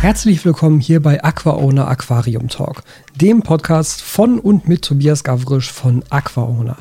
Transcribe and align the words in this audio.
Herzlich 0.00 0.42
willkommen 0.46 0.80
hier 0.80 1.02
bei 1.02 1.22
AquaOwner 1.22 1.86
Aquarium 1.86 2.48
Talk, 2.48 2.84
dem 3.16 3.42
Podcast 3.42 4.00
von 4.00 4.40
und 4.40 4.66
mit 4.66 4.80
Tobias 4.80 5.24
Gavrisch 5.24 5.70
von 5.70 6.02
AquaOwner. 6.08 6.78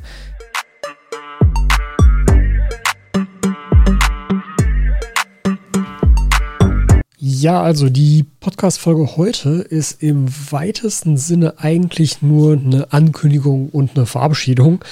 Ja, 7.31 7.61
also 7.61 7.89
die 7.89 8.25
Podcast-Folge 8.39 9.15
heute 9.15 9.49
ist 9.49 10.01
im 10.01 10.25
weitesten 10.49 11.15
Sinne 11.15 11.59
eigentlich 11.59 12.23
nur 12.23 12.53
eine 12.53 12.91
Ankündigung 12.91 13.69
und 13.69 13.95
eine 13.95 14.07
Verabschiedung. 14.07 14.83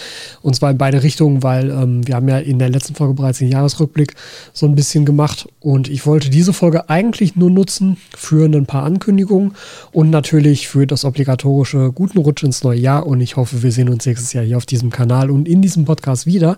Und 0.43 0.55
zwar 0.55 0.69
in 0.69 0.77
beide 0.77 1.01
Richtungen, 1.01 1.41
weil 1.41 1.71
ähm, 1.71 2.05
wir 2.05 2.13
haben 2.13 2.27
ja 2.27 2.37
in 2.37 2.59
der 2.59 2.69
letzten 2.69 2.93
Folge 2.93 3.15
bereits 3.15 3.39
den 3.39 3.49
Jahresrückblick 3.49 4.13
so 4.53 4.67
ein 4.67 4.75
bisschen 4.75 5.03
gemacht. 5.03 5.47
Und 5.61 5.89
ich 5.89 6.05
wollte 6.05 6.29
diese 6.29 6.53
Folge 6.53 6.89
eigentlich 6.89 7.35
nur 7.35 7.49
nutzen 7.49 7.97
für 8.15 8.45
ein 8.45 8.67
paar 8.67 8.83
Ankündigungen 8.83 9.53
und 9.91 10.11
natürlich 10.11 10.67
für 10.67 10.85
das 10.85 11.05
obligatorische 11.05 11.91
guten 11.91 12.19
Rutsch 12.19 12.43
ins 12.43 12.63
neue 12.63 12.79
Jahr. 12.79 13.07
Und 13.07 13.19
ich 13.19 13.35
hoffe, 13.35 13.63
wir 13.63 13.71
sehen 13.71 13.89
uns 13.89 14.05
nächstes 14.05 14.33
Jahr 14.33 14.43
hier 14.43 14.57
auf 14.57 14.67
diesem 14.67 14.91
Kanal 14.91 15.31
und 15.31 15.47
in 15.47 15.63
diesem 15.63 15.85
Podcast 15.85 16.27
wieder. 16.27 16.57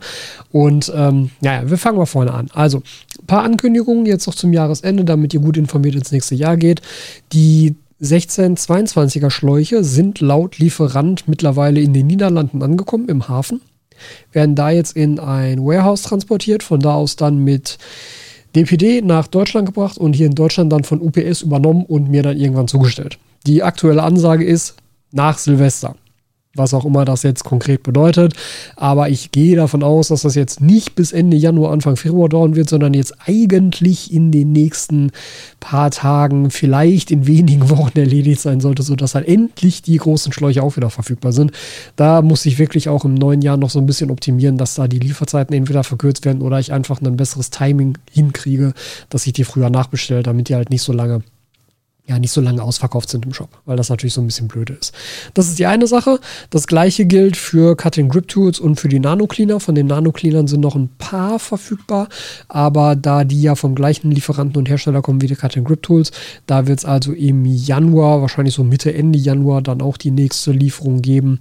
Und 0.52 0.92
ähm, 0.94 1.30
ja, 1.40 1.70
wir 1.70 1.78
fangen 1.78 1.98
mal 1.98 2.06
vorne 2.06 2.34
an. 2.34 2.48
Also, 2.54 2.80
ein 3.22 3.28
paar 3.28 3.44
Ankündigungen 3.44 4.06
jetzt 4.06 4.28
noch 4.28 4.36
zum 4.36 4.52
Jahresende, 4.52 5.06
damit 5.06 5.34
ihr 5.34 5.40
gut 5.40 5.56
informiert 5.56 5.69
ins 5.74 6.12
nächste 6.12 6.36
Jahr 6.36 6.58
geht. 6.58 6.82
Die 7.34 7.76
1622er 8.02 9.30
Schläuche 9.30 9.84
sind 9.84 10.22
laut 10.22 10.58
Lieferant 10.58 11.28
mittlerweile 11.28 11.82
in 11.82 11.94
den 11.94 12.08
Niederlanden 12.08 12.64
angekommen, 12.64 13.10
im 13.10 13.28
Hafen. 13.28 13.62
Werden 14.32 14.56
da 14.56 14.70
jetzt 14.70 14.96
in 14.96 15.20
ein 15.20 15.60
Warehouse 15.60 16.04
transportiert, 16.04 16.64
von 16.64 16.80
da 16.80 16.94
aus 16.94 17.18
dann 17.18 17.44
mit 17.44 17.78
DPD 18.56 19.02
nach 19.02 19.28
Deutschland 19.28 19.68
gebracht 19.68 19.98
und 19.98 20.14
hier 20.14 20.28
in 20.28 20.36
Deutschland 20.36 20.72
dann 20.72 20.84
von 20.84 21.02
UPS 21.02 21.42
übernommen 21.42 21.86
und 21.86 22.10
mir 22.10 22.24
dann 22.24 22.38
irgendwann 22.38 22.68
zugestellt. 22.68 23.20
Die 23.46 23.64
aktuelle 23.64 24.04
Ansage 24.04 24.46
ist 24.46 24.76
nach 25.12 25.38
Silvester 25.38 25.96
was 26.56 26.74
auch 26.74 26.86
immer 26.86 27.06
das 27.06 27.24
jetzt 27.24 27.44
konkret 27.44 27.84
bedeutet. 27.84 28.34
Aber 28.76 29.10
ich 29.10 29.32
gehe 29.32 29.56
davon 29.56 29.84
aus, 29.84 30.08
dass 30.08 30.24
das 30.24 30.34
jetzt 30.36 30.62
nicht 30.62 30.96
bis 30.96 31.12
Ende 31.12 31.38
Januar, 31.38 31.72
Anfang 31.72 31.96
Februar 31.96 32.28
dauern 32.28 32.56
wird, 32.56 32.70
sondern 32.70 32.96
jetzt 32.96 33.14
eigentlich 33.26 34.12
in 34.12 34.32
den 34.32 34.52
nächsten 34.52 35.12
paar 35.60 35.92
Tagen, 35.92 36.50
vielleicht 36.50 37.12
in 37.12 37.28
wenigen 37.28 37.70
Wochen 37.70 37.98
erledigt 37.98 38.42
sein 38.42 38.62
sollte, 38.62 38.82
sodass 38.82 39.14
halt 39.14 39.28
endlich 39.28 39.84
die 39.84 39.98
großen 39.98 40.34
Schläuche 40.34 40.64
auch 40.64 40.76
wieder 40.76 40.90
verfügbar 40.90 41.34
sind. 41.34 41.52
Da 41.96 42.22
muss 42.24 42.46
ich 42.46 42.58
wirklich 42.58 42.90
auch 42.90 43.06
im 43.06 43.14
neuen 43.14 43.42
Jahr 43.42 43.58
noch 43.58 43.70
so 43.70 43.80
ein 43.80 43.86
bisschen 43.86 44.10
optimieren, 44.10 44.58
dass 44.58 44.76
da 44.76 44.88
die 44.88 45.00
Lieferzeiten 45.00 45.56
entweder 45.56 45.84
verkürzt 45.84 46.26
werden 46.26 46.42
oder 46.42 46.60
ich 46.60 46.74
einfach 46.74 47.00
ein 47.02 47.18
besseres 47.18 47.52
Timing 47.52 47.98
hinkriege, 48.12 48.74
dass 49.10 49.28
ich 49.28 49.34
die 49.34 49.44
früher 49.44 49.70
nachbestelle, 49.70 50.24
damit 50.24 50.50
die 50.50 50.56
halt 50.56 50.72
nicht 50.72 50.82
so 50.82 50.94
lange 50.94 51.22
ja 52.10 52.20
nicht 52.20 52.32
so 52.32 52.42
lange 52.42 52.62
ausverkauft 52.64 53.10
sind 53.10 53.26
im 53.26 53.34
Shop, 53.34 53.50
weil 53.66 53.78
das 53.78 53.90
natürlich 53.90 54.14
so 54.14 54.22
ein 54.22 54.26
bisschen 54.26 54.48
blöde 54.48 54.74
ist. 54.74 54.94
Das 55.36 55.48
ist 55.48 55.60
die 55.60 55.68
eine 55.68 55.88
Sache. 55.88 56.20
Das 56.50 56.68
gleiche 56.68 57.06
gilt 57.06 57.38
für 57.38 57.78
Cutting 57.78 58.10
Grip 58.10 58.28
Tools 58.28 58.60
und 58.60 58.80
für 58.80 58.90
die 58.90 59.00
Nano 59.00 59.28
Cleaner. 59.28 59.60
Von 59.60 59.76
den 59.76 59.88
Nano 59.88 60.12
Cleanern 60.12 60.48
sind 60.48 60.62
noch 60.62 60.76
ein 60.76 60.90
paar 60.98 61.40
verfügbar, 61.40 62.10
aber 62.48 62.96
da 62.96 63.24
die 63.24 63.42
ja 63.42 63.56
vom 63.56 63.76
gleichen 63.76 64.12
Lieferanten 64.12 64.58
und 64.58 64.68
Hersteller 64.68 65.02
kommen 65.02 65.22
wie 65.22 65.28
die 65.28 65.36
Cutting 65.36 65.64
Grip 65.64 65.84
Tools, 65.84 66.12
da 66.48 66.68
wird 66.68 66.80
es 66.80 66.86
also 66.86 67.14
im 67.14 67.46
Januar, 67.46 68.22
wahrscheinlich 68.22 68.56
so 68.56 68.64
Mitte, 68.64 68.94
Ende 68.94 69.20
Januar, 69.20 69.62
dann 69.62 69.82
auch 69.82 69.98
die 69.98 70.12
nächste 70.12 70.52
Lieferung 70.52 71.02
geben, 71.02 71.40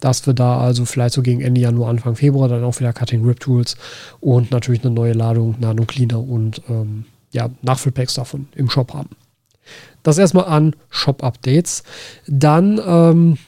dass 0.00 0.26
wir 0.26 0.34
da 0.34 0.58
also 0.58 0.84
vielleicht 0.84 1.14
so 1.14 1.22
gegen 1.22 1.40
Ende 1.40 1.60
Januar, 1.60 1.90
Anfang 1.90 2.14
Februar 2.14 2.48
dann 2.48 2.62
auch 2.62 2.78
wieder 2.78 2.92
Cutting 2.92 3.24
Grip 3.24 3.40
Tools 3.40 3.76
und 4.20 4.52
natürlich 4.52 4.84
eine 4.84 4.94
neue 4.94 5.12
Ladung 5.12 5.56
Nano 5.58 5.84
Cleaner 5.84 6.20
und 6.20 6.62
ähm, 6.68 7.06
ja, 7.32 7.50
Nachfüllpacks 7.62 8.14
davon 8.14 8.46
im 8.54 8.70
Shop 8.70 8.94
haben. 8.94 9.10
Das 10.02 10.18
erstmal 10.18 10.44
an 10.44 10.74
Shop-Updates. 10.90 11.82
Dann 12.26 12.80
ähm, 12.84 13.38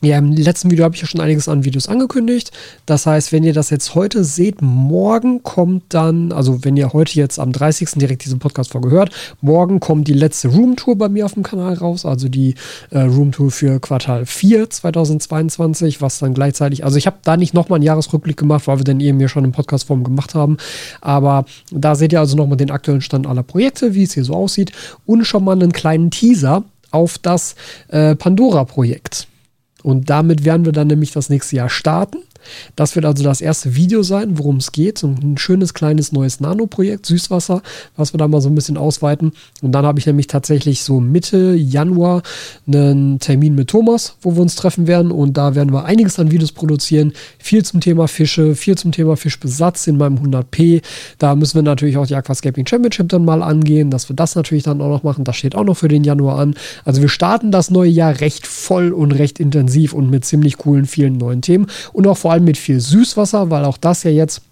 ja, 0.00 0.18
im 0.18 0.32
letzten 0.32 0.70
Video 0.70 0.84
habe 0.84 0.94
ich 0.94 1.00
ja 1.00 1.08
schon 1.08 1.20
einiges 1.20 1.48
an 1.48 1.64
Videos 1.64 1.88
angekündigt. 1.88 2.52
Das 2.86 3.06
heißt, 3.06 3.32
wenn 3.32 3.42
ihr 3.42 3.52
das 3.52 3.70
jetzt 3.70 3.96
heute 3.96 4.22
seht, 4.22 4.62
morgen 4.62 5.42
kommt 5.42 5.82
dann, 5.88 6.30
also 6.30 6.64
wenn 6.64 6.76
ihr 6.76 6.92
heute 6.92 7.16
jetzt 7.18 7.40
am 7.40 7.52
30. 7.52 7.90
direkt 7.96 8.24
diesen 8.24 8.38
Podcast-Folge 8.38 8.90
hört, 8.90 9.10
morgen 9.40 9.80
kommt 9.80 10.06
die 10.06 10.12
letzte 10.12 10.48
Roomtour 10.48 10.96
bei 10.96 11.08
mir 11.08 11.24
auf 11.24 11.34
dem 11.34 11.42
Kanal 11.42 11.74
raus, 11.74 12.04
also 12.04 12.28
die 12.28 12.54
äh, 12.90 13.00
Roomtour 13.00 13.50
für 13.50 13.80
Quartal 13.80 14.24
4 14.24 14.70
2022, 14.70 16.00
was 16.00 16.20
dann 16.20 16.32
gleichzeitig, 16.32 16.84
also 16.84 16.96
ich 16.96 17.06
habe 17.06 17.18
da 17.24 17.36
nicht 17.36 17.54
nochmal 17.54 17.78
einen 17.78 17.84
Jahresrückblick 17.84 18.36
gemacht, 18.36 18.68
weil 18.68 18.78
wir 18.78 18.84
dann 18.84 19.00
eben 19.00 19.18
hier 19.18 19.28
schon 19.28 19.44
in 19.44 19.52
Podcast-Form 19.52 20.04
gemacht 20.04 20.36
haben, 20.36 20.58
aber 21.00 21.44
da 21.72 21.96
seht 21.96 22.12
ihr 22.12 22.20
also 22.20 22.36
nochmal 22.36 22.56
den 22.56 22.70
aktuellen 22.70 23.00
Stand 23.00 23.26
aller 23.26 23.42
Projekte, 23.42 23.94
wie 23.94 24.04
es 24.04 24.12
hier 24.12 24.24
so 24.24 24.34
aussieht 24.34 24.70
und 25.06 25.24
schon 25.24 25.42
mal 25.42 25.52
einen 25.52 25.72
kleinen 25.72 26.12
Teaser 26.12 26.62
auf 26.92 27.18
das 27.18 27.56
äh, 27.88 28.14
Pandora-Projekt. 28.14 29.26
Und 29.82 30.10
damit 30.10 30.44
werden 30.44 30.64
wir 30.64 30.72
dann 30.72 30.88
nämlich 30.88 31.12
das 31.12 31.28
nächste 31.28 31.56
Jahr 31.56 31.68
starten. 31.68 32.18
Das 32.76 32.94
wird 32.94 33.04
also 33.04 33.22
das 33.24 33.40
erste 33.40 33.74
Video 33.74 34.02
sein, 34.02 34.38
worum 34.38 34.56
es 34.56 34.72
geht. 34.72 35.02
Ein 35.02 35.36
schönes 35.38 35.74
kleines 35.74 36.12
neues 36.12 36.40
Nano-Projekt, 36.40 37.06
Süßwasser, 37.06 37.62
was 37.96 38.14
wir 38.14 38.18
da 38.18 38.28
mal 38.28 38.40
so 38.40 38.48
ein 38.48 38.54
bisschen 38.54 38.76
ausweiten. 38.76 39.32
Und 39.62 39.72
dann 39.72 39.84
habe 39.84 39.98
ich 39.98 40.06
nämlich 40.06 40.26
tatsächlich 40.26 40.82
so 40.82 41.00
Mitte 41.00 41.54
Januar 41.54 42.22
einen 42.66 43.18
Termin 43.18 43.54
mit 43.54 43.68
Thomas, 43.68 44.16
wo 44.22 44.34
wir 44.34 44.42
uns 44.42 44.56
treffen 44.56 44.86
werden. 44.86 45.10
Und 45.10 45.36
da 45.36 45.54
werden 45.54 45.72
wir 45.72 45.84
einiges 45.84 46.18
an 46.18 46.30
Videos 46.30 46.52
produzieren. 46.52 47.12
Viel 47.38 47.64
zum 47.64 47.80
Thema 47.80 48.08
Fische, 48.08 48.54
viel 48.54 48.76
zum 48.76 48.92
Thema 48.92 49.16
Fischbesatz 49.16 49.86
in 49.86 49.96
meinem 49.96 50.16
100p. 50.16 50.82
Da 51.18 51.34
müssen 51.34 51.56
wir 51.56 51.62
natürlich 51.62 51.96
auch 51.96 52.06
die 52.06 52.14
Aquascaping 52.14 52.66
Championship 52.66 53.08
dann 53.08 53.24
mal 53.24 53.42
angehen, 53.42 53.90
dass 53.90 54.08
wir 54.08 54.16
das 54.16 54.34
natürlich 54.34 54.64
dann 54.64 54.80
auch 54.80 54.88
noch 54.88 55.02
machen. 55.02 55.24
Das 55.24 55.36
steht 55.36 55.54
auch 55.54 55.64
noch 55.64 55.76
für 55.76 55.88
den 55.88 56.04
Januar 56.04 56.38
an. 56.38 56.54
Also 56.84 57.00
wir 57.00 57.08
starten 57.08 57.50
das 57.50 57.70
neue 57.70 57.90
Jahr 57.90 58.20
recht 58.20 58.46
voll 58.46 58.92
und 58.92 59.12
recht 59.12 59.40
intensiv 59.40 59.92
und 59.92 60.10
mit 60.10 60.24
ziemlich 60.24 60.58
coolen, 60.58 60.86
vielen 60.86 61.18
neuen 61.18 61.42
Themen. 61.42 61.66
Und 61.92 62.06
auch 62.06 62.16
vor 62.16 62.32
allem 62.32 62.37
mit 62.44 62.56
viel 62.56 62.80
Süßwasser, 62.80 63.50
weil 63.50 63.64
auch 63.64 63.78
das 63.78 64.02
ja 64.02 64.10
jetzt 64.10 64.42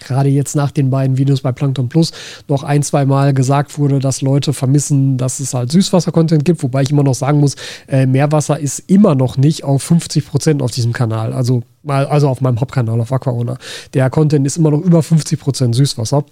gerade 0.00 0.28
jetzt 0.28 0.56
nach 0.56 0.70
den 0.70 0.90
beiden 0.90 1.18
Videos 1.18 1.40
bei 1.40 1.52
Plankton 1.52 1.88
Plus 1.88 2.12
noch 2.48 2.62
ein, 2.62 2.82
zwei 2.82 3.04
Mal 3.04 3.32
gesagt 3.32 3.78
wurde, 3.78 3.98
dass 3.98 4.22
Leute 4.22 4.52
vermissen, 4.52 5.18
dass 5.18 5.40
es 5.40 5.54
halt 5.54 5.70
Süßwasser-Content 5.70 6.44
gibt, 6.44 6.62
wobei 6.62 6.82
ich 6.82 6.90
immer 6.90 7.02
noch 7.02 7.14
sagen 7.14 7.40
muss, 7.40 7.54
äh, 7.86 8.06
Meerwasser 8.06 8.58
ist 8.58 8.80
immer 8.90 9.14
noch 9.14 9.36
nicht 9.36 9.64
auf 9.64 9.82
50 9.82 10.26
Prozent 10.26 10.62
auf 10.62 10.70
diesem 10.70 10.92
Kanal, 10.92 11.32
also, 11.32 11.62
also 11.86 12.28
auf 12.28 12.40
meinem 12.40 12.60
Hauptkanal 12.60 13.00
auf 13.00 13.12
Aquaona. 13.12 13.56
Der 13.94 14.10
Content 14.10 14.46
ist 14.46 14.56
immer 14.56 14.70
noch 14.70 14.80
über 14.80 15.02
50 15.02 15.38
Prozent 15.38 15.74
Süßwasser. 15.74 16.24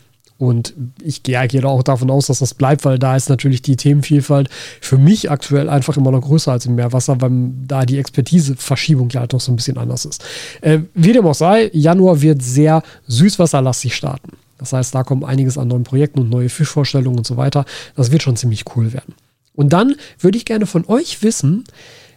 Und 0.42 0.74
ich 1.00 1.22
gehe 1.22 1.38
auch 1.64 1.84
davon 1.84 2.10
aus, 2.10 2.26
dass 2.26 2.40
das 2.40 2.54
bleibt, 2.54 2.84
weil 2.84 2.98
da 2.98 3.14
ist 3.14 3.28
natürlich 3.28 3.62
die 3.62 3.76
Themenvielfalt 3.76 4.48
für 4.80 4.98
mich 4.98 5.30
aktuell 5.30 5.68
einfach 5.68 5.96
immer 5.96 6.10
noch 6.10 6.22
größer 6.22 6.50
als 6.50 6.66
im 6.66 6.74
Meerwasser, 6.74 7.20
weil 7.20 7.30
da 7.64 7.86
die 7.86 7.96
Expertiseverschiebung 7.96 9.08
ja 9.10 9.20
halt 9.20 9.34
noch 9.34 9.40
so 9.40 9.52
ein 9.52 9.56
bisschen 9.56 9.78
anders 9.78 10.04
ist. 10.04 10.24
Äh, 10.60 10.80
wie 10.94 11.12
dem 11.12 11.24
auch 11.26 11.36
sei, 11.36 11.70
Januar 11.72 12.22
wird 12.22 12.42
sehr 12.42 12.82
süßwasserlastig 13.06 13.94
starten. 13.94 14.32
Das 14.58 14.72
heißt, 14.72 14.92
da 14.92 15.04
kommt 15.04 15.24
einiges 15.24 15.58
an 15.58 15.68
neuen 15.68 15.84
Projekten 15.84 16.18
und 16.18 16.28
neue 16.28 16.48
Fischvorstellungen 16.48 17.18
und 17.18 17.26
so 17.26 17.36
weiter. 17.36 17.64
Das 17.94 18.10
wird 18.10 18.24
schon 18.24 18.34
ziemlich 18.34 18.64
cool 18.74 18.92
werden. 18.92 19.14
Und 19.54 19.72
dann 19.72 19.94
würde 20.18 20.38
ich 20.38 20.44
gerne 20.44 20.66
von 20.66 20.84
euch 20.88 21.22
wissen, 21.22 21.62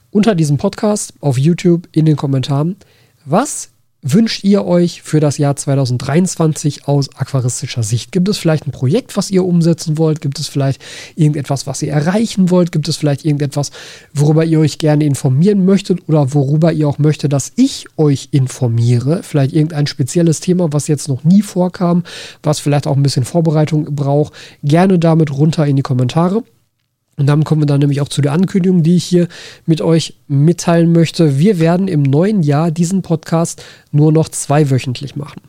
unter 0.10 0.34
diesem 0.34 0.58
Podcast 0.58 1.14
auf 1.22 1.38
YouTube 1.38 1.88
in 1.92 2.06
den 2.06 2.16
Kommentaren, 2.16 2.76
was 3.24 3.70
wünscht 4.06 4.44
ihr 4.44 4.66
euch 4.66 5.02
für 5.02 5.20
das 5.20 5.40
Jahr 5.40 5.56
2023 5.56 6.88
aus 6.88 7.10
aquaristischer 7.16 7.82
Sicht? 7.82 8.12
Gibt 8.12 8.30
es 8.30 8.38
vielleicht 8.38 8.68
ein 8.68 8.72
Projekt, 8.72 9.18
was 9.18 9.32
ihr 9.32 9.44
umsetzen 9.44 9.98
wollt? 9.98 10.22
Gibt 10.22 10.40
es 10.40 10.48
vielleicht 10.48 10.80
irgendetwas, 11.16 11.66
was 11.66 11.82
ihr 11.82 11.92
erreichen 11.92 12.52
wollt? 12.52 12.72
Gibt 12.72 12.88
es 12.88 12.98
vielleicht 12.98 13.26
irgendetwas, 13.26 13.72
worüber 14.14 14.46
ihr 14.46 14.60
euch 14.60 14.78
gerne 14.78 15.06
informieren 15.06 15.66
möchtet 15.66 16.08
oder 16.08 16.34
worüber 16.36 16.72
ihr 16.72 16.88
auch 16.88 17.00
möchtet, 17.00 17.34
dass 17.34 17.52
ich 17.56 17.88
euch 17.98 18.30
informiere? 18.32 19.24
Vielleicht 19.24 19.54
irgendein 19.54 19.88
spezielles 19.88 20.40
Thema, 20.40 20.72
was 20.72 20.88
jetzt 20.88 21.08
noch 21.08 21.24
nie 21.24 21.42
vorkam, 21.42 22.04
was 22.44 22.60
vielleicht 22.60 22.86
auch 22.86 22.96
ein 22.96 23.04
bisschen 23.04 23.26
Vorbereitung 23.26 23.96
braucht? 23.96 24.34
Gerne 24.64 25.00
damit 25.00 25.32
runter 25.32 25.66
in 25.66 25.78
die 25.78 25.82
Kommentare. 25.82 26.44
Und 27.18 27.28
dann 27.28 27.44
kommen 27.44 27.62
wir 27.62 27.66
dann 27.66 27.80
nämlich 27.80 28.02
auch 28.02 28.10
zu 28.10 28.22
der 28.22 28.34
Ankündigung, 28.34 28.84
die 28.84 28.98
ich 28.98 29.06
hier 29.06 29.28
mit 29.66 29.82
euch 29.82 30.16
mitteilen 30.28 30.92
möchte. 30.92 31.40
Wir 31.40 31.60
werden 31.60 31.88
im 31.88 32.02
neuen 32.02 32.44
Jahr 32.44 32.72
diesen 32.72 33.02
Podcast 33.02 33.64
nur 33.92 34.12
noch 34.12 34.28
zweiwöchentlich 34.30 35.16
machen. 35.16 35.42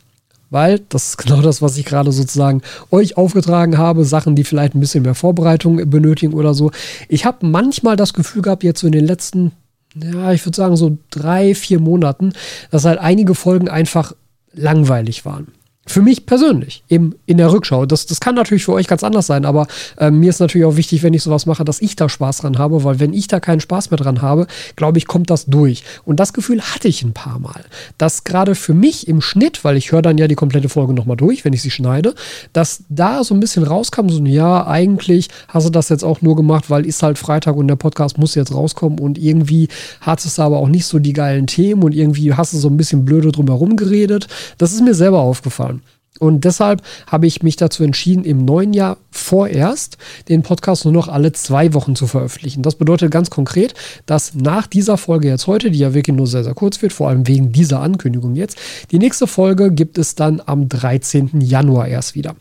Weil, 0.49 0.81
das 0.89 1.09
ist 1.09 1.19
genau 1.19 1.41
das, 1.41 1.61
was 1.61 1.77
ich 1.77 1.85
gerade 1.85 2.13
sozusagen 2.13 2.63
euch 2.93 3.17
aufgetragen 3.17 3.79
habe, 3.79 4.05
Sachen, 4.05 4.37
die 4.37 4.45
vielleicht 4.45 4.77
ein 4.77 4.81
bisschen 4.81 5.03
mehr 5.03 5.17
Vorbereitung 5.17 5.91
benötigen 5.91 6.35
oder 6.35 6.55
so. 6.55 6.71
Ich 7.09 7.27
habe 7.27 7.45
manchmal 7.47 7.97
das 7.97 8.13
Gefühl 8.13 8.43
gehabt, 8.43 8.63
jetzt 8.63 8.81
so 8.81 8.87
in 8.87 8.93
den 8.93 9.07
letzten, 9.07 9.51
ja, 9.97 10.33
ich 10.33 10.47
würde 10.47 10.55
sagen 10.55 10.77
so 10.77 10.99
drei, 11.11 11.57
vier 11.57 11.81
Monaten, 11.81 12.33
dass 12.71 12.85
halt 12.85 13.01
einige 13.01 13.35
Folgen 13.35 13.69
einfach 13.69 14.13
langweilig 14.53 15.25
waren. 15.25 15.49
Für 15.89 16.03
mich 16.03 16.27
persönlich, 16.27 16.83
im, 16.89 17.15
in 17.27 17.37
der 17.37 17.53
Rückschau. 17.53 17.87
Das, 17.87 18.07
das 18.07 18.19
kann 18.19 18.35
natürlich 18.35 18.65
für 18.65 18.73
euch 18.73 18.89
ganz 18.89 19.05
anders 19.05 19.27
sein, 19.27 19.45
aber 19.45 19.69
äh, 19.99 20.11
mir 20.11 20.31
ist 20.31 20.41
natürlich 20.41 20.67
auch 20.67 20.77
wichtig, 20.77 21.05
wenn 21.05 21.15
ich 21.15 21.23
sowas 21.23 21.47
mache, 21.47 21.65
dass 21.65 21.81
ich 21.81 21.95
da 21.95 22.09
Spaß 22.09 22.39
dran 22.39 22.59
habe, 22.59 22.83
weil 22.83 22.99
wenn 22.99 23.13
ich 23.13 23.29
da 23.29 23.39
keinen 23.39 23.61
Spaß 23.61 23.91
mehr 23.91 23.99
dran 23.99 24.21
habe, 24.21 24.49
glaube 24.75 24.99
ich, 24.99 25.07
kommt 25.07 25.31
das 25.31 25.47
durch. 25.47 25.85
Und 26.05 26.19
das 26.19 26.33
Gefühl 26.33 26.61
hatte 26.61 26.89
ich 26.89 27.05
ein 27.05 27.13
paar 27.13 27.39
Mal. 27.39 27.65
Dass 27.99 28.25
gerade 28.25 28.57
für 28.57 28.75
mich 28.75 29.07
im 29.07 29.21
Schnitt, 29.21 29.65
weil 29.65 29.77
ich 29.77 29.93
höre 29.93 30.03
dann 30.03 30.19
ja 30.19 30.27
die 30.27 30.35
komplette 30.35 30.69
Folge 30.69 30.93
nochmal 30.93 31.17
durch, 31.17 31.45
wenn 31.45 31.53
ich 31.53 31.63
sie 31.63 31.71
schneide, 31.71 32.15
dass 32.53 32.83
da 32.89 33.23
so 33.23 33.35
ein 33.35 33.41
bisschen 33.41 33.63
rauskam, 33.63 34.09
so, 34.09 34.25
ja, 34.25 34.67
eigentlich 34.67 35.29
hast 35.49 35.67
du 35.67 35.71
das 35.71 35.89
jetzt 35.89 36.05
auch 36.05 36.21
nur 36.21 36.35
gemacht, 36.35 36.69
weil 36.69 36.85
ist 36.85 37.05
halt 37.05 37.17
Freitag 37.17 37.55
und 37.55 37.69
der 37.69 37.77
Podcast 37.77 38.19
muss 38.19 38.35
jetzt 38.35 38.53
rauskommen 38.53 38.99
und 38.99 39.19
irgendwie 39.19 39.69
hattest 40.01 40.39
du 40.39 40.43
aber 40.43 40.59
auch 40.59 40.69
nicht 40.69 40.87
so 40.87 40.99
die 40.99 41.13
geilen 41.13 41.47
Themen 41.47 41.85
und 41.85 41.95
irgendwie 41.95 42.35
hast 42.35 42.53
du 42.53 42.59
so 42.59 42.69
ein 42.69 42.77
bisschen 42.77 43.05
blöde 43.05 43.31
drumherum 43.31 43.77
geredet. 43.77 44.27
Das 44.59 44.73
ist 44.73 44.83
mir 44.83 44.95
selber 44.95 45.21
aufgefallen. 45.21 45.76
Und 46.19 46.45
deshalb 46.45 46.83
habe 47.07 47.27
ich 47.27 47.43
mich 47.43 47.57
dazu 47.57 47.85
entschieden, 47.85 48.25
im 48.25 48.45
neuen 48.45 48.73
Jahr 48.73 48.97
vorerst 49.11 49.99
den 50.29 50.43
Podcast 50.43 50.85
nur 50.85 50.95
noch 50.95 51.09
alle 51.09 51.33
zwei 51.33 51.75
Wochen 51.75 51.97
zu 51.97 52.07
veröffentlichen. 52.07 52.63
Das 52.63 52.77
bedeutet 52.77 53.11
ganz 53.11 53.31
konkret, 53.31 53.75
dass 54.07 54.35
nach 54.35 54.67
dieser 54.67 54.97
Folge 54.97 55.29
jetzt 55.29 55.47
heute, 55.47 55.71
die 55.71 55.79
ja 55.79 55.95
wirklich 55.95 56.17
nur 56.17 56.27
sehr, 56.27 56.45
sehr 56.45 56.55
kurz 56.55 56.81
wird, 56.83 56.93
vor 56.93 57.09
allem 57.09 57.27
wegen 57.27 57.53
dieser 57.53 57.81
Ankündigung 57.81 58.35
jetzt, 58.37 58.59
die 58.91 58.99
nächste 58.99 59.27
Folge 59.27 59.73
gibt 59.73 59.99
es 59.99 60.15
dann 60.15 60.43
am 60.45 60.69
13. 60.69 61.41
Januar 61.41 61.89
erst 61.89 62.15
wieder. 62.15 62.35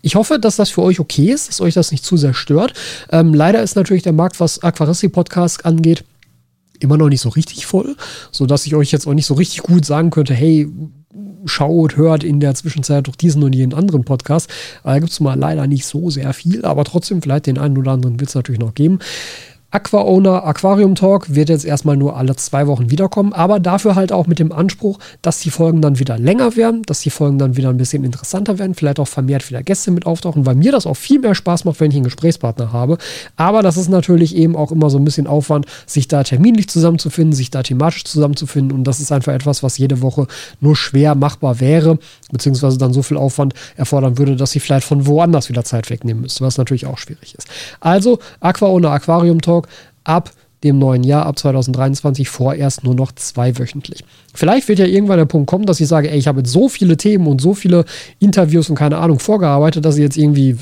Ich 0.00 0.14
hoffe, 0.14 0.38
dass 0.38 0.56
das 0.56 0.70
für 0.70 0.82
euch 0.82 1.00
okay 1.00 1.30
ist, 1.32 1.48
dass 1.48 1.60
euch 1.60 1.74
das 1.74 1.90
nicht 1.90 2.04
zu 2.04 2.16
sehr 2.16 2.34
stört. 2.34 2.72
Ähm, 3.10 3.34
leider 3.34 3.62
ist 3.62 3.76
natürlich 3.76 4.04
der 4.04 4.12
Markt, 4.12 4.38
was 4.38 4.62
Aquaristik-Podcast 4.62 5.66
angeht, 5.66 6.04
immer 6.78 6.96
noch 6.96 7.08
nicht 7.08 7.20
so 7.20 7.28
richtig 7.30 7.66
voll, 7.66 7.96
sodass 8.30 8.66
ich 8.66 8.74
euch 8.74 8.92
jetzt 8.92 9.06
auch 9.06 9.14
nicht 9.14 9.26
so 9.26 9.34
richtig 9.34 9.62
gut 9.62 9.84
sagen 9.84 10.10
könnte, 10.10 10.34
hey, 10.34 10.68
schaut, 11.48 11.96
hört 11.96 12.24
in 12.24 12.40
der 12.40 12.54
Zwischenzeit 12.54 13.08
doch 13.08 13.16
diesen 13.16 13.42
und 13.42 13.54
jenen 13.54 13.74
anderen 13.74 14.04
Podcast. 14.04 14.50
Da 14.84 14.98
gibt 14.98 15.10
es 15.10 15.20
mal 15.20 15.38
leider 15.38 15.66
nicht 15.66 15.86
so 15.86 16.10
sehr 16.10 16.32
viel, 16.32 16.64
aber 16.64 16.84
trotzdem 16.84 17.22
vielleicht 17.22 17.46
den 17.46 17.58
einen 17.58 17.78
oder 17.78 17.92
anderen 17.92 18.20
wird 18.20 18.28
es 18.28 18.34
natürlich 18.34 18.60
noch 18.60 18.74
geben. 18.74 18.98
Aqua 19.70 20.00
Owner 20.00 20.46
Aquarium 20.46 20.94
Talk 20.94 21.34
wird 21.34 21.50
jetzt 21.50 21.66
erstmal 21.66 21.98
nur 21.98 22.16
alle 22.16 22.34
zwei 22.36 22.66
Wochen 22.66 22.90
wiederkommen, 22.90 23.34
aber 23.34 23.60
dafür 23.60 23.96
halt 23.96 24.12
auch 24.12 24.26
mit 24.26 24.38
dem 24.38 24.50
Anspruch, 24.50 24.98
dass 25.20 25.40
die 25.40 25.50
Folgen 25.50 25.82
dann 25.82 25.98
wieder 25.98 26.18
länger 26.18 26.56
werden, 26.56 26.84
dass 26.84 27.00
die 27.00 27.10
Folgen 27.10 27.36
dann 27.36 27.58
wieder 27.58 27.68
ein 27.68 27.76
bisschen 27.76 28.02
interessanter 28.02 28.58
werden, 28.58 28.74
vielleicht 28.74 28.98
auch 28.98 29.08
vermehrt 29.08 29.46
wieder 29.50 29.62
Gäste 29.62 29.90
mit 29.90 30.06
auftauchen, 30.06 30.46
weil 30.46 30.54
mir 30.54 30.72
das 30.72 30.86
auch 30.86 30.96
viel 30.96 31.18
mehr 31.18 31.34
Spaß 31.34 31.66
macht, 31.66 31.80
wenn 31.80 31.90
ich 31.90 31.96
einen 31.98 32.04
Gesprächspartner 32.04 32.72
habe. 32.72 32.96
Aber 33.36 33.60
das 33.60 33.76
ist 33.76 33.90
natürlich 33.90 34.34
eben 34.34 34.56
auch 34.56 34.72
immer 34.72 34.88
so 34.88 34.96
ein 34.96 35.04
bisschen 35.04 35.26
Aufwand, 35.26 35.66
sich 35.84 36.08
da 36.08 36.22
terminlich 36.22 36.70
zusammenzufinden, 36.70 37.34
sich 37.34 37.50
da 37.50 37.62
thematisch 37.62 38.04
zusammenzufinden 38.04 38.74
und 38.74 38.84
das 38.84 39.00
ist 39.00 39.12
einfach 39.12 39.34
etwas, 39.34 39.62
was 39.62 39.76
jede 39.76 40.00
Woche 40.00 40.28
nur 40.60 40.76
schwer 40.76 41.14
machbar 41.14 41.60
wäre, 41.60 41.98
beziehungsweise 42.32 42.78
dann 42.78 42.94
so 42.94 43.02
viel 43.02 43.18
Aufwand 43.18 43.52
erfordern 43.76 44.16
würde, 44.16 44.34
dass 44.34 44.56
ich 44.56 44.62
vielleicht 44.62 44.86
von 44.86 45.06
woanders 45.06 45.50
wieder 45.50 45.62
Zeit 45.62 45.90
wegnehmen 45.90 46.22
müsste, 46.22 46.42
was 46.42 46.56
natürlich 46.56 46.86
auch 46.86 46.96
schwierig 46.96 47.34
ist. 47.34 47.48
Also 47.80 48.18
Aqua 48.40 48.68
Owner 48.68 48.92
Aquarium 48.92 49.42
Talk 49.42 49.57
Talk 49.58 49.68
ab 50.04 50.32
dem 50.64 50.78
neuen 50.78 51.04
Jahr, 51.04 51.26
ab 51.26 51.38
2023, 51.38 52.28
vorerst 52.28 52.82
nur 52.82 52.94
noch 52.94 53.12
zweiwöchentlich. 53.12 54.04
Vielleicht 54.34 54.66
wird 54.66 54.80
ja 54.80 54.86
irgendwann 54.86 55.18
der 55.18 55.24
Punkt 55.24 55.48
kommen, 55.48 55.66
dass 55.66 55.78
ich 55.78 55.86
sage, 55.86 56.10
ey, 56.10 56.18
ich 56.18 56.26
habe 56.26 56.40
jetzt 56.40 56.50
so 56.50 56.68
viele 56.68 56.96
Themen 56.96 57.28
und 57.28 57.40
so 57.40 57.54
viele 57.54 57.84
Interviews 58.18 58.68
und 58.68 58.74
keine 58.74 58.98
Ahnung 58.98 59.20
vorgearbeitet, 59.20 59.84
dass 59.84 59.96
ich 59.96 60.02
jetzt 60.02 60.16
irgendwie 60.16 60.56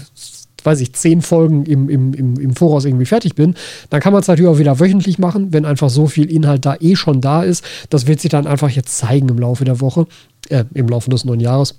weiß 0.62 0.80
ich, 0.80 0.92
zehn 0.94 1.22
Folgen 1.22 1.64
im, 1.64 1.88
im, 1.88 2.12
im, 2.12 2.40
im 2.40 2.56
Voraus 2.56 2.84
irgendwie 2.84 3.06
fertig 3.06 3.36
bin, 3.36 3.54
dann 3.88 4.00
kann 4.00 4.12
man 4.12 4.20
es 4.20 4.26
natürlich 4.26 4.50
auch 4.50 4.58
wieder 4.58 4.80
wöchentlich 4.80 5.16
machen, 5.16 5.52
wenn 5.52 5.64
einfach 5.64 5.90
so 5.90 6.08
viel 6.08 6.28
Inhalt 6.28 6.66
da 6.66 6.74
eh 6.80 6.96
schon 6.96 7.20
da 7.20 7.44
ist. 7.44 7.64
Das 7.88 8.08
wird 8.08 8.20
sich 8.20 8.32
dann 8.32 8.48
einfach 8.48 8.70
jetzt 8.70 8.98
zeigen 8.98 9.28
im 9.28 9.38
Laufe 9.38 9.64
der 9.64 9.80
Woche, 9.80 10.08
äh, 10.48 10.64
im 10.74 10.88
Laufe 10.88 11.08
des 11.08 11.24
neuen 11.24 11.38
Jahres. 11.38 11.78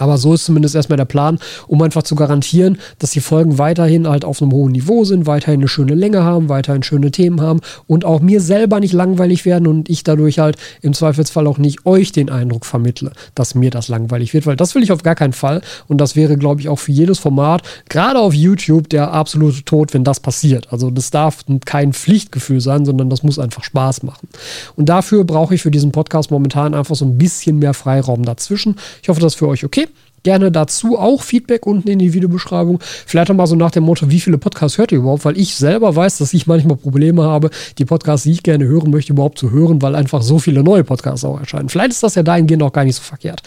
Aber 0.00 0.18
so 0.18 0.34
ist 0.34 0.44
zumindest 0.44 0.74
erstmal 0.74 0.96
der 0.96 1.04
Plan, 1.04 1.38
um 1.66 1.80
einfach 1.82 2.02
zu 2.02 2.14
garantieren, 2.14 2.78
dass 2.98 3.10
die 3.10 3.20
Folgen 3.20 3.58
weiterhin 3.58 4.08
halt 4.08 4.24
auf 4.24 4.40
einem 4.40 4.52
hohen 4.52 4.72
Niveau 4.72 5.04
sind, 5.04 5.26
weiterhin 5.26 5.60
eine 5.60 5.68
schöne 5.68 5.94
Länge 5.94 6.24
haben, 6.24 6.48
weiterhin 6.48 6.82
schöne 6.82 7.10
Themen 7.10 7.40
haben 7.40 7.60
und 7.86 8.04
auch 8.04 8.20
mir 8.20 8.40
selber 8.40 8.80
nicht 8.80 8.92
langweilig 8.92 9.44
werden 9.44 9.66
und 9.66 9.88
ich 9.90 10.04
dadurch 10.04 10.38
halt 10.38 10.56
im 10.82 10.94
Zweifelsfall 10.94 11.46
auch 11.46 11.58
nicht 11.58 11.86
euch 11.86 12.12
den 12.12 12.30
Eindruck 12.30 12.64
vermittle, 12.64 13.12
dass 13.34 13.54
mir 13.54 13.70
das 13.70 13.88
langweilig 13.88 14.34
wird, 14.34 14.46
weil 14.46 14.56
das 14.56 14.74
will 14.74 14.82
ich 14.82 14.92
auf 14.92 15.02
gar 15.02 15.14
keinen 15.14 15.32
Fall 15.32 15.60
und 15.86 16.00
das 16.00 16.16
wäre, 16.16 16.36
glaube 16.36 16.60
ich, 16.60 16.68
auch 16.68 16.78
für 16.78 16.92
jedes 16.92 17.18
Format, 17.18 17.62
gerade 17.88 18.18
auf 18.18 18.34
YouTube, 18.34 18.88
der 18.88 19.12
absolute 19.12 19.64
Tod, 19.64 19.92
wenn 19.94 20.04
das 20.04 20.20
passiert. 20.20 20.72
Also 20.72 20.90
das 20.90 21.10
darf 21.10 21.44
kein 21.64 21.92
Pflichtgefühl 21.92 22.60
sein, 22.60 22.84
sondern 22.84 23.10
das 23.10 23.22
muss 23.22 23.38
einfach 23.38 23.64
Spaß 23.64 24.02
machen. 24.02 24.28
Und 24.76 24.88
dafür 24.88 25.24
brauche 25.24 25.54
ich 25.54 25.62
für 25.62 25.70
diesen 25.70 25.92
Podcast 25.92 26.30
momentan 26.30 26.74
einfach 26.74 26.96
so 26.96 27.04
ein 27.04 27.18
bisschen 27.18 27.58
mehr 27.58 27.74
Freiraum 27.74 28.24
dazwischen. 28.24 28.76
Ich 29.02 29.08
hoffe, 29.08 29.20
das 29.20 29.34
ist 29.34 29.38
für 29.38 29.48
euch 29.48 29.64
okay. 29.64 29.88
Gerne 30.22 30.52
dazu 30.52 30.98
auch 30.98 31.22
Feedback 31.22 31.66
unten 31.66 31.88
in 31.88 31.98
die 31.98 32.12
Videobeschreibung. 32.12 32.78
Vielleicht 32.82 33.30
auch 33.30 33.34
mal 33.34 33.46
so 33.46 33.56
nach 33.56 33.70
dem 33.70 33.84
Motto, 33.84 34.10
wie 34.10 34.20
viele 34.20 34.38
Podcasts 34.38 34.78
hört 34.78 34.92
ihr 34.92 34.98
überhaupt? 34.98 35.24
Weil 35.24 35.38
ich 35.38 35.54
selber 35.54 35.94
weiß, 35.96 36.18
dass 36.18 36.34
ich 36.34 36.46
manchmal 36.46 36.76
Probleme 36.76 37.22
habe, 37.22 37.50
die 37.78 37.84
Podcasts, 37.84 38.24
die 38.24 38.32
ich 38.32 38.42
gerne 38.42 38.66
hören 38.66 38.90
möchte, 38.90 39.12
überhaupt 39.12 39.38
zu 39.38 39.50
hören, 39.50 39.80
weil 39.82 39.94
einfach 39.94 40.22
so 40.22 40.38
viele 40.38 40.62
neue 40.62 40.84
Podcasts 40.84 41.24
auch 41.24 41.38
erscheinen. 41.38 41.68
Vielleicht 41.68 41.92
ist 41.92 42.02
das 42.02 42.14
ja 42.14 42.22
dahingehend 42.22 42.62
auch 42.62 42.72
gar 42.72 42.84
nicht 42.84 42.96
so 42.96 43.02
verkehrt. 43.02 43.42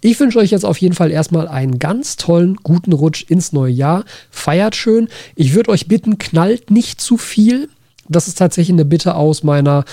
Ich 0.00 0.18
wünsche 0.20 0.38
euch 0.38 0.50
jetzt 0.50 0.64
auf 0.64 0.78
jeden 0.78 0.94
Fall 0.94 1.10
erstmal 1.10 1.48
einen 1.48 1.78
ganz 1.78 2.16
tollen, 2.16 2.56
guten 2.56 2.92
Rutsch 2.92 3.24
ins 3.28 3.52
neue 3.52 3.72
Jahr. 3.72 4.04
Feiert 4.30 4.76
schön. 4.76 5.08
Ich 5.36 5.54
würde 5.54 5.70
euch 5.70 5.88
bitten, 5.88 6.18
knallt 6.18 6.70
nicht 6.70 7.00
zu 7.00 7.16
viel 7.16 7.68
das 8.10 8.28
ist 8.28 8.38
tatsächlich 8.38 8.74
eine 8.74 8.84
Bitte 8.84 9.14
aus 9.14 9.42
meiner 9.42 9.84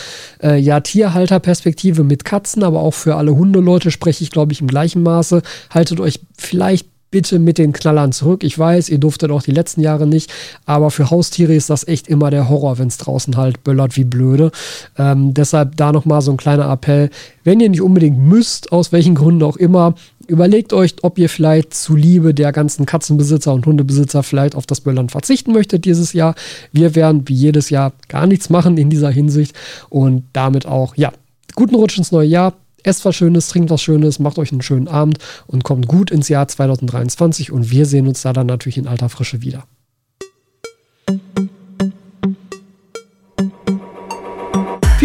äh, 0.41 0.57
ja, 0.57 0.79
Tierhalterperspektive 0.79 2.03
mit 2.03 2.25
Katzen, 2.25 2.63
aber 2.63 2.81
auch 2.81 2.93
für 2.93 3.15
alle 3.15 3.35
Hundeleute 3.35 3.91
spreche 3.91 4.23
ich, 4.23 4.31
glaube 4.31 4.51
ich, 4.53 4.61
im 4.61 4.67
gleichen 4.67 5.03
Maße. 5.03 5.41
Haltet 5.69 5.99
euch 5.99 6.19
vielleicht 6.37 6.87
bitte 7.09 7.39
mit 7.39 7.57
den 7.57 7.73
Knallern 7.73 8.11
zurück. 8.11 8.43
Ich 8.43 8.57
weiß, 8.57 8.89
ihr 8.89 8.97
durftet 8.97 9.31
auch 9.31 9.41
die 9.41 9.51
letzten 9.51 9.81
Jahre 9.81 10.05
nicht, 10.05 10.31
aber 10.65 10.91
für 10.91 11.09
Haustiere 11.09 11.55
ist 11.55 11.69
das 11.69 11.87
echt 11.87 12.07
immer 12.07 12.29
der 12.29 12.49
Horror, 12.49 12.77
wenn 12.79 12.89
es 12.89 12.97
draußen 12.97 13.37
halt 13.37 13.63
böllert 13.63 13.95
wie 13.95 14.03
blöde. 14.03 14.51
Ähm, 14.97 15.33
deshalb 15.33 15.77
da 15.77 15.91
nochmal 15.91 16.21
so 16.21 16.31
ein 16.31 16.37
kleiner 16.37 16.69
Appell. 16.69 17.09
Wenn 17.43 17.59
ihr 17.59 17.69
nicht 17.69 17.81
unbedingt 17.81 18.17
müsst, 18.17 18.71
aus 18.71 18.91
welchen 18.91 19.15
Gründen 19.15 19.43
auch 19.43 19.55
immer, 19.55 19.95
überlegt 20.27 20.73
euch, 20.73 20.95
ob 21.01 21.17
ihr 21.17 21.29
vielleicht 21.29 21.73
zuliebe 21.73 22.33
der 22.33 22.51
ganzen 22.51 22.85
Katzenbesitzer 22.85 23.53
und 23.53 23.65
Hundebesitzer 23.65 24.23
vielleicht 24.23 24.55
auf 24.55 24.65
das 24.65 24.81
Böllern 24.81 25.09
verzichten 25.09 25.53
möchtet 25.53 25.85
dieses 25.85 26.13
Jahr. 26.13 26.35
Wir 26.71 26.95
werden 26.95 27.27
wie 27.27 27.33
jedes 27.33 27.69
Jahr 27.69 27.93
gar 28.07 28.27
nichts 28.27 28.49
machen 28.49 28.77
in 28.77 28.89
dieser 28.89 29.09
Hinsicht 29.09 29.55
und 29.89 30.23
damit 30.33 30.65
auch, 30.65 30.95
ja, 30.95 31.11
guten 31.55 31.75
Rutsch 31.75 31.97
ins 31.97 32.11
neue 32.11 32.27
Jahr. 32.27 32.53
Esst 32.83 33.03
was 33.03 33.15
Schönes, 33.15 33.49
trinkt 33.49 33.69
was 33.69 33.81
Schönes, 33.81 34.19
macht 34.19 34.37
euch 34.37 34.51
einen 34.51 34.61
schönen 34.61 34.87
Abend 34.87 35.17
und 35.47 35.63
kommt 35.63 35.87
gut 35.87 36.11
ins 36.11 36.29
Jahr 36.29 36.47
2023 36.47 37.51
und 37.51 37.71
wir 37.71 37.85
sehen 37.85 38.07
uns 38.07 38.21
da 38.21 38.33
dann 38.33 38.47
natürlich 38.47 38.77
in 38.77 38.87
alter 38.87 39.09
Frische 39.09 39.41
wieder. 39.41 39.65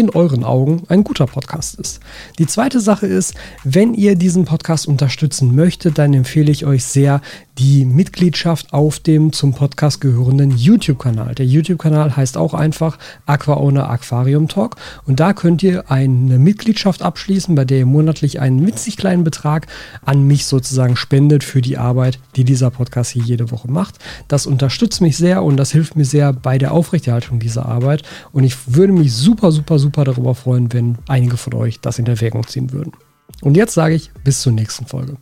in 0.00 0.10
euren 0.10 0.42
Augen 0.44 0.82
ein 0.88 1.04
guter 1.04 1.26
Podcast 1.26 1.78
ist. 1.78 2.00
Die 2.38 2.46
zweite 2.46 2.80
Sache 2.80 3.06
ist, 3.06 3.34
wenn 3.62 3.94
ihr 3.94 4.16
diesen 4.16 4.46
Podcast 4.46 4.88
unterstützen 4.88 5.54
möchtet, 5.54 5.98
dann 5.98 6.14
empfehle 6.14 6.50
ich 6.50 6.66
euch 6.66 6.84
sehr, 6.84 7.20
die 7.60 7.84
Mitgliedschaft 7.84 8.72
auf 8.72 9.00
dem 9.00 9.34
zum 9.34 9.52
Podcast 9.52 10.00
gehörenden 10.00 10.56
YouTube-Kanal. 10.56 11.34
Der 11.34 11.44
YouTube-Kanal 11.44 12.16
heißt 12.16 12.38
auch 12.38 12.54
einfach 12.54 12.96
Aqua 13.26 13.54
Owner 13.54 13.90
Aquarium 13.90 14.48
Talk 14.48 14.76
und 15.04 15.20
da 15.20 15.34
könnt 15.34 15.62
ihr 15.62 15.90
eine 15.90 16.38
Mitgliedschaft 16.38 17.02
abschließen, 17.02 17.54
bei 17.54 17.66
der 17.66 17.80
ihr 17.80 17.86
monatlich 17.86 18.40
einen 18.40 18.66
winzig 18.66 18.96
kleinen 18.96 19.24
Betrag 19.24 19.66
an 20.06 20.26
mich 20.26 20.46
sozusagen 20.46 20.96
spendet 20.96 21.44
für 21.44 21.60
die 21.60 21.76
Arbeit, 21.76 22.18
die 22.34 22.44
dieser 22.44 22.70
Podcast 22.70 23.10
hier 23.10 23.24
jede 23.24 23.50
Woche 23.50 23.70
macht. 23.70 23.96
Das 24.26 24.46
unterstützt 24.46 25.02
mich 25.02 25.18
sehr 25.18 25.42
und 25.42 25.58
das 25.58 25.70
hilft 25.70 25.96
mir 25.96 26.06
sehr 26.06 26.32
bei 26.32 26.56
der 26.56 26.72
Aufrechterhaltung 26.72 27.40
dieser 27.40 27.66
Arbeit 27.66 28.04
und 28.32 28.44
ich 28.44 28.56
würde 28.74 28.94
mich 28.94 29.12
super, 29.12 29.52
super, 29.52 29.78
super 29.90 30.04
darüber 30.04 30.36
freuen, 30.36 30.72
wenn 30.72 30.98
einige 31.08 31.36
von 31.36 31.52
euch 31.54 31.80
das 31.80 31.98
in 31.98 32.06
Erwägung 32.06 32.46
ziehen 32.46 32.70
würden. 32.70 32.92
Und 33.40 33.56
jetzt 33.56 33.74
sage 33.74 33.96
ich 33.96 34.12
bis 34.22 34.40
zur 34.40 34.52
nächsten 34.52 34.86
Folge. 34.86 35.16